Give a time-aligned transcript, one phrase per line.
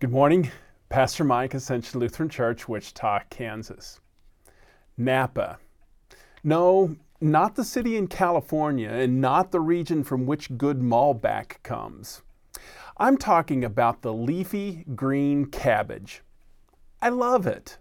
[0.00, 0.52] Good morning,
[0.90, 3.98] Pastor Mike, Ascension Lutheran Church, Wichita, Kansas.
[4.96, 5.58] Napa.
[6.44, 12.22] No, not the city in California and not the region from which good Malbec comes.
[12.96, 16.22] I'm talking about the leafy green cabbage.
[17.02, 17.78] I love it.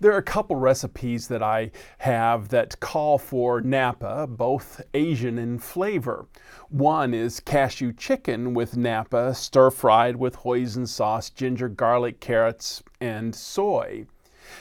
[0.00, 5.58] There are a couple recipes that I have that call for Napa, both Asian in
[5.58, 6.26] flavor.
[6.68, 13.34] One is cashew chicken with Napa, stir fried with hoisin sauce, ginger, garlic, carrots, and
[13.34, 14.06] soy.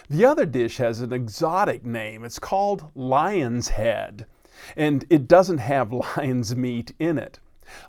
[0.10, 2.24] The other dish has an exotic name.
[2.24, 4.26] It's called lion's head,
[4.76, 7.40] and it doesn't have lion's meat in it.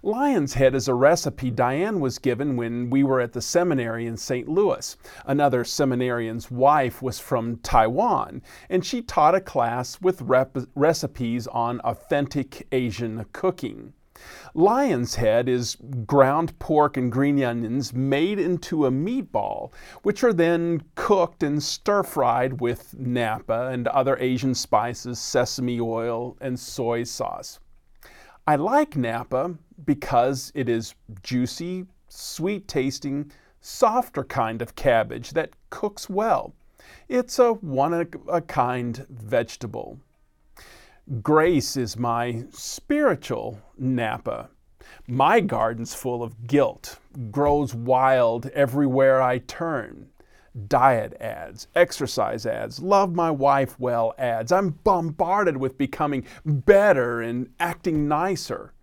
[0.03, 4.17] Lion's head is a recipe Diane was given when we were at the seminary in
[4.17, 4.49] St.
[4.49, 4.97] Louis.
[5.27, 11.81] Another seminarian's wife was from Taiwan, and she taught a class with rep- recipes on
[11.81, 13.93] authentic Asian cooking.
[14.55, 15.77] Lion's head is
[16.07, 22.05] ground pork and green onions made into a meatball, which are then cooked and stir
[22.05, 27.59] fried with napa and other Asian spices, sesame oil, and soy sauce.
[28.45, 29.55] I like Napa
[29.85, 36.53] because it is juicy, sweet tasting, softer kind of cabbage that cooks well.
[37.09, 40.01] It's a one of a kind vegetable.
[41.23, 44.51] Grace is my spiritual Napa.
[45.07, 46.99] My garden's full of guilt,
[47.31, 50.09] grows wild everywhere I turn
[50.69, 54.53] diet ads, exercise ads, love my wife well ads.
[54.53, 58.75] I'm bombarded with becoming better and acting nicer.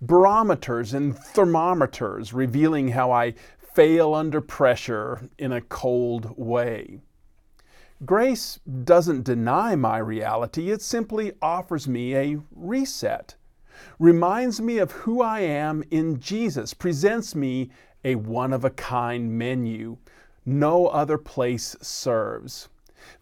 [0.00, 7.00] Barometers and thermometers revealing how I fail under pressure in a cold way.
[8.04, 13.34] Grace doesn't deny my reality, it simply offers me a reset.
[13.98, 17.70] Reminds me of who I am in Jesus, presents me
[18.04, 19.96] a one of a kind menu
[20.46, 22.68] no other place serves.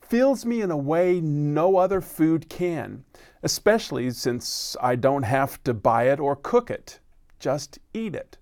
[0.00, 3.04] Fills me in a way no other food can,
[3.42, 7.00] especially since I don't have to buy it or cook it.
[7.40, 8.36] Just eat it.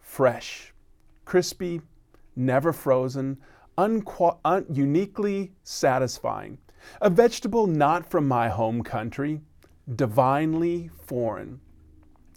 [0.00, 0.74] Fresh,
[1.24, 1.80] crispy,
[2.34, 3.38] never frozen,
[3.78, 4.04] un-
[4.70, 6.58] uniquely satisfying.
[7.00, 9.40] A vegetable not from my home country,
[9.94, 11.60] divinely foreign.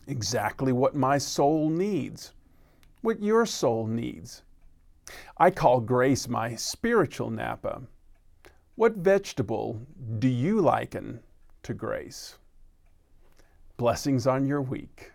[0.07, 2.33] Exactly what my soul needs,
[3.01, 4.43] what your soul needs.
[5.37, 7.83] I call grace my spiritual Napa.
[8.75, 9.81] What vegetable
[10.19, 11.19] do you liken
[11.63, 12.37] to grace?
[13.77, 15.11] Blessings on your week.